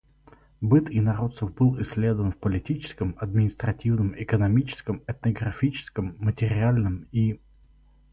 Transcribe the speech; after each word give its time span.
Быт 0.61 0.87
инородцев 0.89 1.53
был 1.53 1.79
исследован 1.79 2.31
в 2.31 2.37
политическом, 2.37 3.15
административном, 3.19 4.15
экономическом, 4.19 5.03
этнографическом, 5.05 6.15
материальном 6.17 7.05
и 7.11 7.17
религиозном 7.19 7.33
отношениях. 7.35 7.47